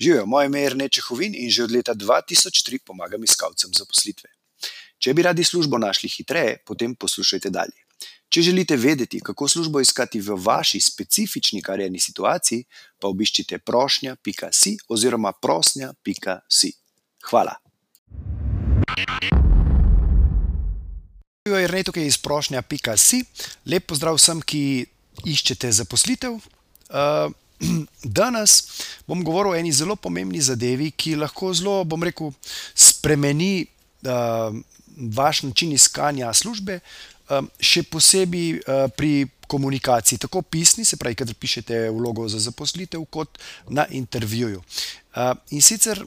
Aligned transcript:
Živijo, 0.00 0.26
moje 0.26 0.46
ime 0.46 0.60
je 0.60 0.70
Rnečehovin 0.70 1.34
in 1.34 1.50
že 1.50 1.64
od 1.64 1.72
leta 1.72 1.94
2003 1.94 2.78
pomagam 2.84 3.24
iskalcem 3.24 3.70
zaposlitve. 3.72 4.28
Če 4.98 5.14
bi 5.14 5.22
radi 5.22 5.44
službo 5.44 5.78
našli 5.78 6.08
hitreje, 6.08 6.58
potem 6.66 6.94
poslušajte 6.94 7.50
dalje. 7.50 7.80
Če 8.28 8.42
želite 8.42 8.76
vedeti, 8.76 9.20
kako 9.20 9.48
službo 9.48 9.80
iskati 9.80 10.20
v 10.20 10.36
vaši 10.36 10.80
specifični 10.80 11.62
karjerni 11.62 12.00
situaciji, 12.00 12.64
pa 13.00 13.08
obiščite 13.08 13.58
prošnja.si 13.58 14.76
oziroma 14.88 15.32
prosnja.si. 15.32 16.72
Hvala. 17.30 17.54
Živijo, 21.46 21.60
je 21.60 21.68
Rnej 21.68 21.84
tukaj 21.88 22.06
iz 22.06 22.18
prošnja.si. 22.18 23.22
Lep 23.64 23.86
pozdrav 23.88 24.20
vsem, 24.20 24.42
ki 24.42 24.84
iščete 25.24 25.72
zaposlitev. 25.72 26.36
Uh, 26.90 27.32
Danes 28.18 28.62
bom 29.06 29.24
govoril 29.24 29.52
o 29.52 29.56
eni 29.56 29.72
zelo 29.72 29.96
pomembni 29.96 30.40
zadevi, 30.40 30.90
ki 30.90 31.16
lahko 31.20 31.52
zelo, 31.56 31.82
bom 31.84 32.02
rekel, 32.02 32.32
spremeni 32.74 33.66
uh, 34.06 34.54
vaš 34.96 35.42
način 35.42 35.72
iskanja 35.72 36.32
službe, 36.34 36.80
um, 37.30 37.48
še 37.60 37.84
posebej 37.88 38.60
uh, 38.60 38.86
pri 38.96 39.28
komunikaciji, 39.46 40.18
tako 40.18 40.42
pisni, 40.42 40.84
se 40.84 40.98
pravi, 40.98 41.14
kader 41.14 41.36
pišete 41.38 41.86
vlogo 41.94 42.26
za 42.28 42.40
zaposlitev, 42.42 43.04
kot 43.10 43.38
na 43.68 43.86
intervjuju. 43.90 44.62
Uh, 45.14 45.32
in 45.54 45.62
sicer 45.62 46.02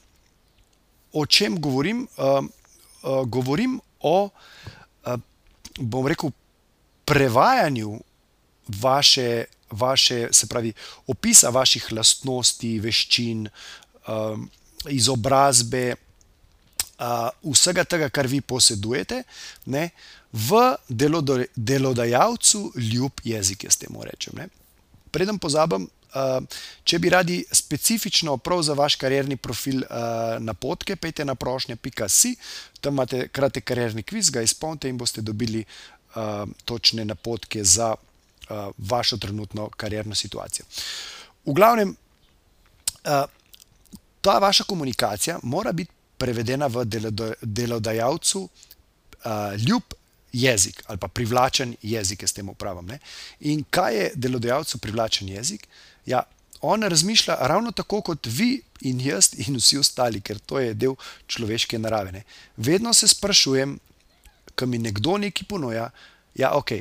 o 1.14 1.26
čem 1.26 1.58
govorim? 1.62 2.08
Uh, 2.18 2.46
uh, 3.04 3.24
govorim 3.26 3.80
o, 4.00 4.30
uh, 4.30 5.16
bom 5.80 6.08
rekel, 6.08 6.32
prevajanju 7.10 7.96
vaše 8.82 9.46
vaše, 9.72 10.28
se 10.32 10.48
pravi, 10.48 10.74
opisa 11.08 11.50
vaših 11.50 11.92
lastnosti, 11.92 12.80
veščin, 12.80 13.48
um, 14.08 14.50
izobrazbe, 14.90 15.96
uh, 17.00 17.30
vsega 17.54 17.84
tega, 17.84 18.10
kar 18.10 18.28
vi 18.28 18.42
posedujete, 18.42 19.24
ne, 19.66 19.90
v 20.34 20.76
delodajalcu 21.56 22.72
ljub 22.76 23.22
jezik, 23.24 23.64
jaz 23.64 23.80
temu 23.82 24.04
rečem. 24.06 24.38
Ne. 24.38 24.50
Preden 25.12 25.40
pozabim, 25.42 25.88
uh, 26.14 26.38
če 26.84 27.00
bi 27.00 27.10
radi 27.10 27.40
specifično 27.52 28.38
prav 28.38 28.62
za 28.68 28.76
vaš 28.78 28.96
karjerni 29.02 29.38
profil 29.38 29.82
uh, 29.82 30.38
napotke, 30.40 30.96
pejte 30.96 31.26
na 31.26 31.36
prošnje.si, 31.36 32.36
tam 32.82 32.94
imate 32.94 33.28
kratek 33.28 33.66
karjerni 33.66 34.04
kviz, 34.04 34.30
ga 34.30 34.46
izpolnite 34.46 34.90
in 34.90 34.98
boste 34.98 35.22
dobili 35.22 35.64
uh, 35.66 36.46
točne 36.66 37.06
napotke 37.06 37.64
za 37.64 37.96
vašo 38.78 39.18
trenutno 39.18 39.70
karjerno 39.70 40.16
situacijo. 40.16 40.66
V 41.46 41.54
glavnem, 41.54 41.90
uh, 41.90 43.24
ta 44.22 44.38
vaša 44.40 44.64
komunikacija 44.64 45.40
mora 45.44 45.72
biti 45.72 45.92
prevedena 46.18 46.68
v 46.68 46.86
delodajalcu 47.42 48.42
uh, 48.44 49.32
ljub 49.68 49.84
jezik 50.34 50.84
ali 50.88 50.98
pa 50.98 51.08
privlačen 51.08 51.76
jezik, 51.82 52.24
s 52.24 52.34
tem 52.34 52.50
upravim. 52.50 52.92
In 53.40 53.64
kaj 53.70 53.96
je 53.96 54.12
delodajalcu 54.16 54.78
privlačen 54.78 55.30
jezik? 55.30 55.68
Ja, 56.06 56.24
on 56.62 56.84
razmišlja 56.84 57.38
ravno 57.40 57.72
tako 57.72 58.02
kot 58.02 58.26
vi 58.26 58.62
in 58.82 59.02
jaz 59.02 59.34
in 59.38 59.56
vsi 59.56 59.78
ostali, 59.78 60.22
ker 60.22 60.40
to 60.40 60.60
je 60.60 60.74
del 60.74 60.96
človeške 61.28 61.80
narave. 61.80 62.12
Ne? 62.12 62.24
Vedno 62.58 62.94
se 62.94 63.08
sprašujem, 63.08 63.80
ko 64.56 64.66
mi 64.66 64.78
nekdo 64.78 65.18
nekaj 65.18 65.48
ponuja, 65.48 65.90
ja, 66.36 66.52
ok, 66.54 66.72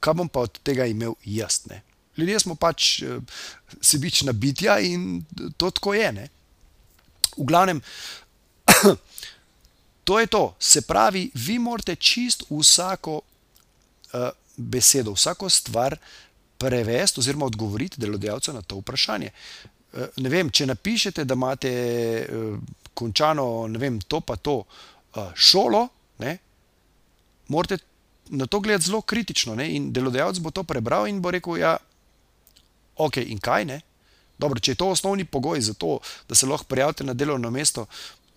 kaj 0.00 0.14
bom 0.14 0.28
pa 0.28 0.46
od 0.46 0.58
tega 0.62 0.86
imel 0.86 1.14
jaz. 1.24 1.60
Ne? 1.70 1.82
Ljudje 2.16 2.40
smo 2.40 2.54
pač 2.54 3.02
uh, 3.02 3.22
sebična 3.80 4.32
bitja 4.32 4.78
in 4.80 5.24
to 5.56 5.70
tako 5.70 5.94
je. 5.94 6.12
Ne? 6.12 6.28
V 7.36 7.46
glavnem, 7.46 7.80
to 10.04 10.20
je 10.20 10.26
to. 10.26 10.54
Se 10.58 10.82
pravi, 10.82 11.30
vi 11.34 11.58
morate 11.58 11.94
čist 11.94 12.44
vsako 12.50 13.20
uh, 13.20 14.28
besedo, 14.56 15.12
vsako 15.12 15.50
stvar 15.50 15.96
prevesti 16.58 17.20
oziroma 17.20 17.46
odgovoriti 17.46 18.00
delodajalcu 18.00 18.52
na 18.52 18.62
to 18.62 18.80
vprašanje. 18.82 19.30
Uh, 19.92 20.06
ne 20.16 20.28
vem, 20.28 20.50
če 20.50 20.66
napišete, 20.66 21.24
da 21.24 21.38
imate 21.38 21.72
uh, 22.26 22.58
končano, 22.94 23.68
vem, 23.78 24.00
to 24.00 24.20
pa 24.20 24.36
to 24.36 24.58
uh, 24.58 25.30
šolo, 25.34 25.86
ne, 26.18 26.38
morate 27.48 27.78
na 28.30 28.46
to 28.46 28.60
gledati 28.60 28.84
zelo 28.84 29.00
kritično. 29.00 29.54
Ne? 29.54 29.70
In 29.76 29.92
delodajalec 29.92 30.38
bo 30.38 30.50
to 30.50 30.64
prebral 30.64 31.08
in 31.08 31.20
bo 31.22 31.30
rekel: 31.30 31.58
ja, 31.58 31.76
ok, 32.96 33.16
in 33.16 33.38
kaj 33.38 33.64
ne. 33.64 33.80
Dobro, 34.38 34.60
če 34.60 34.72
je 34.72 34.78
to 34.78 34.90
osnovni 34.94 35.24
pogoj 35.24 35.60
za 35.60 35.74
to, 35.74 35.98
da 36.28 36.34
se 36.34 36.46
lahko 36.46 36.64
prijavite 36.70 37.04
na 37.04 37.14
delovno 37.14 37.50
mesto, 37.50 37.86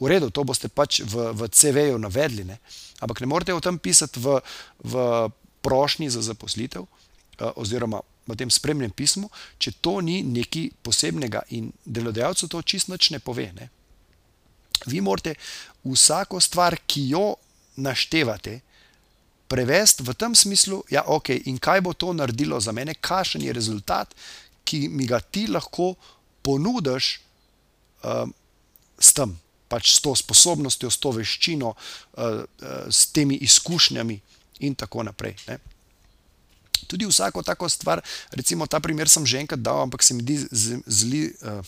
v 0.02 0.10
redu, 0.10 0.32
to 0.34 0.44
boste 0.44 0.66
pač 0.68 1.04
v, 1.06 1.30
v 1.38 1.48
CV-ju 1.48 2.00
navedli. 2.02 2.44
Ne? 2.44 2.58
Ampak 3.06 3.22
ne 3.22 3.30
morete 3.30 3.54
o 3.54 3.62
tem 3.62 3.78
pisati 3.78 4.18
v, 4.20 4.40
v 4.82 4.96
prošnji 5.62 6.10
za 6.10 6.26
zaposlitev 6.26 6.82
eh, 6.82 7.52
oziroma 7.56 8.02
v 8.26 8.38
tem 8.38 8.50
spremnem 8.50 8.90
pismu, 8.90 9.30
če 9.62 9.78
to 9.82 10.00
ni 10.02 10.22
nekaj 10.26 10.72
posebnega 10.86 11.46
in 11.58 11.70
delodajalcu 11.86 12.50
to 12.50 12.62
čist 12.66 12.90
nič 12.90 13.12
ne 13.14 13.20
pove. 13.22 13.50
Ne? 13.54 13.70
Vi 14.90 15.02
morate 15.02 15.36
vsako 15.86 16.42
stvar, 16.42 16.78
ki 16.88 17.10
jo 17.14 17.26
naštevate, 17.82 18.62
prevesti 19.52 20.04
v 20.08 20.16
tem 20.16 20.36
smislu, 20.36 20.80
ja, 20.88 21.04
je 21.04 21.12
ok, 21.12 21.30
in 21.52 21.60
kaj 21.60 21.84
bo 21.84 21.92
to 21.94 22.14
naredilo 22.16 22.60
za 22.64 22.72
mene, 22.72 22.96
kakšen 22.96 23.44
je 23.44 23.54
rezultat, 23.54 24.16
ki 24.64 24.88
mi 24.88 25.04
ga 25.10 25.20
ti 25.20 25.48
lahko 25.52 25.96
ponudiš 26.46 27.20
um, 28.08 28.32
s 28.96 29.12
tem, 29.18 29.36
pač 29.68 29.92
s 29.92 30.00
to 30.00 30.16
sposobnostjo, 30.16 30.88
s 30.88 31.02
to 31.02 31.12
veščino, 31.18 31.74
uh, 31.76 32.24
uh, 32.48 32.88
s 32.88 33.12
temi 33.12 33.42
izkušnjami 33.44 34.18
in 34.64 34.78
tako 34.80 35.04
naprej. 35.04 35.36
Ne. 35.50 35.60
Tudi 36.88 37.08
vsako 37.08 37.44
tako 37.44 37.70
stvar, 37.70 38.02
recimo 38.32 38.68
ta 38.68 38.80
primer 38.80 39.10
sem 39.10 39.26
že 39.28 39.44
enkrat 39.44 39.60
dal, 39.60 39.84
ampak 39.84 40.04
se 40.04 40.16
mi 40.16 40.24
zdi 40.24 40.80
zli. 40.88 41.28
Uh, 41.44 41.60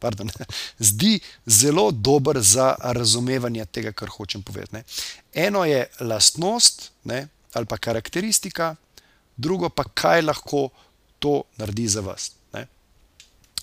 Pardon, 0.00 0.30
zdi 0.90 1.18
zelo 1.46 1.90
dober 1.90 2.40
za 2.40 2.74
razumevanje 2.80 3.64
tega, 3.64 3.92
kar 3.92 4.08
hočem 4.08 4.42
povedati. 4.42 4.74
Ne. 4.74 4.82
Eno 5.34 5.64
je 5.64 5.86
lastnost 6.00 6.90
ne, 7.04 7.28
ali 7.52 7.66
pa 7.66 7.78
karakteristika, 7.78 8.74
drugo 9.36 9.68
pa 9.68 9.84
kaj 9.84 10.22
lahko 10.22 10.68
to 11.18 11.42
naredi 11.56 11.88
za 11.88 12.00
vas. 12.00 12.32
Ne. 12.52 12.66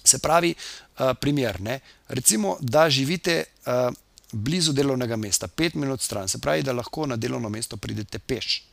Se 0.04 0.20
pravi, 0.20 0.54
uh, 0.54 1.12
primer, 1.22 1.62
ne, 1.62 1.80
recimo, 2.08 2.58
da 2.62 2.90
živite 2.90 3.44
uh, 3.44 3.94
blizu 4.32 4.74
delovnega 4.74 5.16
mesta, 5.16 5.48
pet 5.48 5.74
minut 5.74 6.02
stran, 6.02 6.28
se 6.28 6.38
pravi, 6.40 6.64
da 6.64 6.74
lahko 6.74 7.06
na 7.06 7.16
delovno 7.16 7.50
mesto 7.50 7.78
pridete 7.78 8.20
peš. 8.20 8.64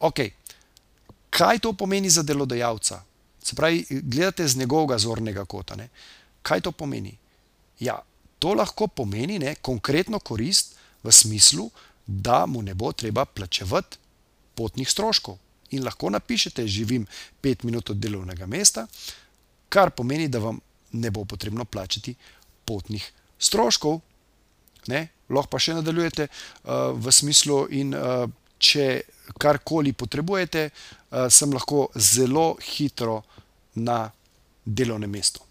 Okay. 0.00 0.30
Kaj 1.30 1.58
to 1.58 1.72
pomeni 1.72 2.10
za 2.10 2.22
delodajalca? 2.22 3.02
Se 3.42 3.54
pravi, 3.54 3.84
gledate 3.90 4.48
z 4.48 4.56
njegovega 4.56 4.98
zornega 4.98 5.44
kota. 5.44 5.76
Ne. 5.76 5.88
Kaj 6.48 6.64
to 6.64 6.72
pomeni? 6.72 7.12
Ja, 7.84 7.98
to 8.38 8.54
lahko 8.56 8.88
pomeni 8.88 9.38
ne, 9.38 9.54
konkretno 9.60 10.20
korist 10.24 10.78
v 11.04 11.12
smislu, 11.12 11.68
da 12.06 12.46
mu 12.46 12.62
ne 12.62 12.74
bo 12.74 12.92
treba 12.92 13.24
plačevati 13.24 13.98
potnih 14.56 14.88
stroškov. 14.88 15.36
In 15.76 15.84
lahko 15.84 16.10
napišete, 16.10 16.64
živim 16.66 17.04
pet 17.40 17.62
minut 17.62 17.90
od 17.90 18.00
delovnega 18.00 18.46
mesta, 18.46 18.86
kar 19.68 19.90
pomeni, 19.90 20.28
da 20.28 20.40
vam 20.40 20.60
ne 20.92 21.10
bo 21.10 21.24
potrebno 21.28 21.64
plačati 21.64 22.14
potnih 22.64 23.04
stroškov. 23.38 24.00
Ne? 24.88 25.08
Lahko 25.28 25.52
pa 25.52 25.60
še 25.60 25.76
nadaljujete 25.76 26.28
uh, 26.30 26.96
v 26.96 27.12
smislu, 27.12 27.58
in 27.76 27.92
uh, 27.92 28.24
če 28.58 28.86
karkoli 29.36 29.92
potrebujete, 29.92 30.70
uh, 30.70 31.28
sem 31.28 31.52
lahko 31.52 31.90
zelo 31.94 32.54
hitro 32.70 33.20
na 33.76 34.06
delovnem 34.64 35.12
mestu. 35.12 35.44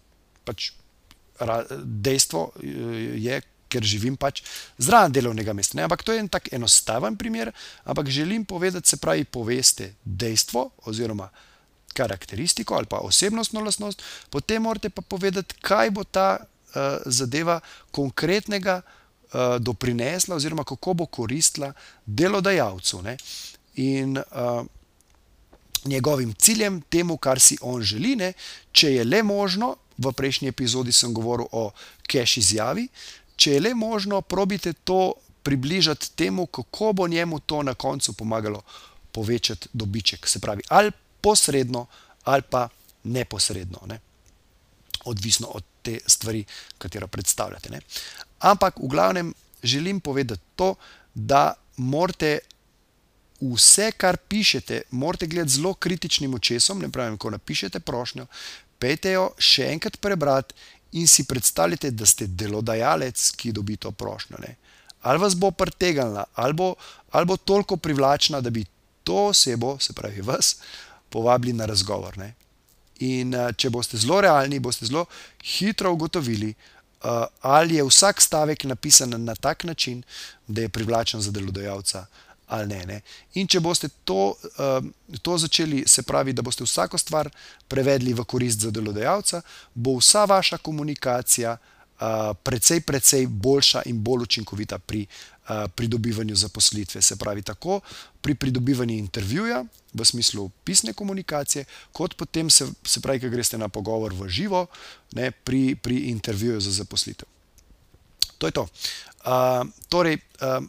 Pač, 0.44 0.72
dejstvo 1.84 2.52
je, 3.14 3.40
ker 3.68 3.84
živim 3.84 4.16
pač 4.16 4.42
zraven 4.80 5.12
delovnega 5.12 5.52
mesta. 5.52 5.76
Ne? 5.76 5.84
Ampak 5.84 6.02
to 6.02 6.14
je 6.14 6.22
en 6.22 6.28
tak 6.28 6.52
enostaven 6.52 7.16
primer, 7.20 7.52
ampak 7.84 8.08
želim 8.10 8.44
povedati, 8.44 8.88
se 8.88 8.96
pravi, 8.96 9.24
poveste 9.24 9.92
dejstvo 10.04 10.70
oziroma 10.88 11.28
karakteristiko 11.92 12.74
ali 12.74 12.86
pa 12.86 13.02
osebnostno 13.02 13.60
lastnost, 13.60 14.02
potem 14.30 14.62
morate 14.62 14.90
pa 14.90 15.02
povedati, 15.02 15.56
kaj 15.60 15.90
bo 15.90 16.04
ta 16.04 16.38
uh, 16.38 16.98
zadeva 17.06 17.60
konkretnega 17.90 18.80
uh, 18.80 19.56
doprinesla 19.58 20.36
oziroma 20.36 20.64
kako 20.64 20.94
bo 20.94 21.06
koristila 21.06 21.72
delodajalcu. 22.06 23.02
Ne? 23.02 23.16
In 23.76 24.18
uh, 24.18 24.64
njegovim 25.84 26.34
ciljem, 26.34 26.80
temu, 26.80 27.16
kar 27.16 27.40
si 27.40 27.58
on 27.60 27.82
želi, 27.82 28.16
ne? 28.16 28.32
če 28.72 28.92
je 28.94 29.04
le 29.04 29.22
možno, 29.22 29.76
v 29.98 30.12
prejšnji 30.12 30.48
epizodi 30.48 30.92
sem 30.92 31.14
govoril 31.14 31.46
o 31.52 31.70
cache 32.10 32.40
izjavi, 32.40 32.88
če 33.36 33.52
je 33.52 33.60
le 33.60 33.74
možno, 33.74 34.20
probite 34.20 34.72
to 34.72 35.14
približati 35.42 36.10
temu, 36.16 36.46
kako 36.46 36.92
bo 36.92 37.08
njemu 37.08 37.40
to 37.40 37.62
na 37.62 37.74
koncu 37.74 38.12
pomagalo 38.12 38.62
povečati 39.12 39.68
dobiček. 39.72 40.26
Se 40.28 40.40
pravi, 40.40 40.62
ali 40.68 40.92
posredno, 41.20 41.86
ali 42.24 42.42
pa 42.42 42.68
neposredno. 43.04 43.78
Ne? 43.86 44.00
Odvisno 45.04 45.46
od 45.46 45.64
te 45.82 45.98
stvari, 46.06 46.44
katero 46.78 47.06
predstavljate. 47.06 47.70
Ne. 47.70 47.80
Ampak 48.38 48.76
v 48.76 48.86
glavnem 48.86 49.34
želim 49.62 50.00
povedati 50.00 50.42
to, 50.56 50.74
da 51.14 51.54
morate 51.76 52.38
vse, 53.40 53.92
kar 53.96 54.16
pišete, 54.16 54.82
morate 54.90 55.26
gledati 55.26 55.50
zelo 55.50 55.74
kritičnim 55.74 56.34
očesom. 56.34 56.78
Ne 56.78 56.90
pravim, 56.90 57.16
ko 57.16 57.30
napišete 57.30 57.80
prošnjo, 57.80 58.26
pejte 58.78 59.12
jo 59.16 59.30
še 59.38 59.72
enkrat 59.72 59.98
prebrati 60.00 60.54
in 60.92 61.06
si 61.08 61.24
predstavljate, 61.28 61.90
da 61.90 62.06
ste 62.06 62.26
delodajalec, 62.26 63.30
ki 63.36 63.52
dobi 63.52 63.76
to 63.76 63.92
prošnjo. 63.92 64.40
Ne. 64.40 64.54
Ali 65.02 65.20
vas 65.20 65.36
bo 65.36 65.50
pretegnila, 65.50 66.24
ali, 66.34 66.72
ali 67.10 67.26
bo 67.26 67.36
toliko 67.36 67.76
privlačna, 67.76 68.40
da 68.40 68.50
bi 68.50 68.64
to 69.04 69.28
osebo, 69.32 69.78
se 69.80 69.92
pravi 69.92 70.20
vas, 70.20 70.56
povabili 71.10 71.52
na 71.52 71.66
razgovor. 71.66 72.18
Ne. 72.18 72.34
In 73.04 73.34
uh, 73.34 73.52
če 73.56 73.70
boste 73.70 74.00
zelo 74.00 74.20
realni, 74.20 74.58
boste 74.58 74.86
zelo 74.86 75.04
hitro 75.44 75.92
ugotovili, 75.92 76.54
uh, 76.54 77.26
ali 77.40 77.78
je 77.78 77.84
vsak 77.84 78.20
stavek 78.22 78.64
napisan 78.64 79.14
na 79.24 79.34
tak 79.34 79.64
način, 79.64 80.02
da 80.46 80.64
je 80.64 80.68
privlačen 80.68 81.20
za 81.20 81.30
delodajalca. 81.30 82.06
Ne, 82.48 82.80
ne. 82.88 83.00
In 83.36 83.48
če 83.50 83.60
boste 83.60 83.90
to, 84.08 84.32
uh, 84.32 84.84
to 85.22 85.36
začeli, 85.38 85.82
se 85.86 86.02
pravi, 86.02 86.32
da 86.32 86.42
boste 86.42 86.64
vsako 86.64 86.98
stvar 86.98 87.28
prevedli 87.68 88.14
v 88.16 88.24
korist 88.24 88.64
za 88.64 88.70
delodajalca, 88.72 89.42
bo 89.74 89.98
vsa 89.98 90.24
vaša 90.24 90.56
komunikacija 90.64 91.58
uh, 91.58 92.32
precej, 92.42 92.80
precej 92.80 93.26
boljša 93.28 93.82
in 93.92 94.00
bolj 94.00 94.24
učinkovita 94.24 94.78
pri 94.78 95.02
uh, 95.04 95.68
pridobivanju 95.68 96.34
zaposlitve. 96.34 97.02
Se 97.02 97.16
pravi, 97.20 97.42
tako 97.42 97.80
pri 98.20 98.34
pridobivanju 98.34 98.96
intervjuja, 98.96 99.64
v 99.92 100.04
smislu 100.04 100.50
pisne 100.64 100.92
komunikacije, 100.92 101.64
kot 101.92 102.14
potem, 102.16 102.50
se, 102.50 102.66
se 102.84 103.00
pravi, 103.00 103.20
ki 103.20 103.30
greste 103.32 103.58
na 103.58 103.68
pogovor 103.68 104.12
v 104.14 104.28
živo, 104.28 104.66
ne, 105.12 105.30
pri, 105.30 105.76
pri 105.76 106.08
intervjuju 106.12 106.60
za 106.60 106.72
zaposlitev. 106.80 107.28
To 108.38 108.46
je 108.46 108.52
to. 108.52 108.66
Uh, 109.24 109.68
torej, 109.88 110.18
uh, 110.40 110.64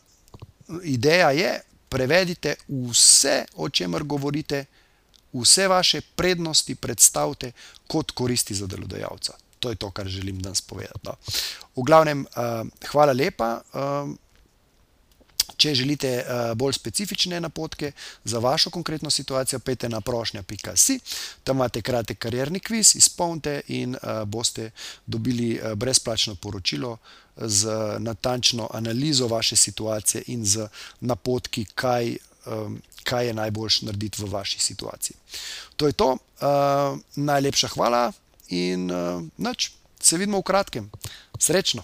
ideja 0.84 1.32
je, 1.32 1.62
prevedite 1.90 2.56
vse, 2.68 3.46
o 3.56 3.70
čemer 3.70 4.04
govorite, 4.04 4.66
vse 5.34 5.68
vaše 5.68 6.02
prednosti 6.02 6.76
predstavite 6.76 7.52
kot 7.88 8.12
koristi 8.12 8.54
za 8.56 8.68
delodajalca. 8.68 9.34
To 9.60 9.70
je 9.70 9.76
to, 9.76 9.92
kar 9.92 10.08
želim 10.08 10.40
danes 10.42 10.62
povedati. 10.62 11.00
No. 11.04 11.16
V 11.76 11.84
glavnem, 11.84 12.26
uh, 12.26 12.68
hvala 12.92 13.14
lepa. 13.14 13.62
Če 15.60 15.74
želite 15.76 16.10
uh, 16.24 16.54
bolj 16.56 16.78
specifične 16.78 17.40
napotke 17.44 17.92
za 18.24 18.40
vašo 18.40 18.70
konkretno 18.72 19.10
situacijo, 19.12 19.60
pejte 19.60 19.90
na 19.90 20.00
prošnja.si, 20.02 21.00
tam 21.44 21.58
imate 21.60 21.82
kratek 21.82 22.20
karjerni 22.20 22.60
kviz, 22.60 22.96
izpolnite 22.96 23.62
in 23.68 23.96
uh, 23.96 24.24
boste 24.24 24.72
dobili 25.06 25.58
uh, 25.60 25.74
brezplačno 25.76 26.36
poročilo 26.36 26.98
z 27.36 27.76
natančno 28.00 28.70
analizo 28.74 29.28
vaše 29.28 29.56
situacije 29.56 30.24
in 30.28 30.46
z 30.46 30.68
napotki, 31.00 31.66
kaj, 31.76 32.16
um, 32.46 32.82
kaj 33.04 33.28
je 33.28 33.34
najboljš 33.34 33.82
narediti 33.82 34.24
v 34.24 34.32
vaši 34.32 34.60
situaciji. 34.60 35.16
To 35.78 35.88
je 35.88 35.94
to. 35.94 36.12
Uh, 36.12 37.00
najlepša 37.16 37.68
hvala 37.68 38.12
in 38.50 38.92
uh, 38.92 39.24
nič, 39.38 39.72
se 40.00 40.18
vidimo 40.18 40.40
v 40.40 40.44
kratkem. 40.44 40.92
Srečno! 41.40 41.84